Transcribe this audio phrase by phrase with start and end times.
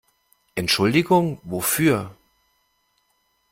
[0.55, 2.15] Entschuldigung wofür?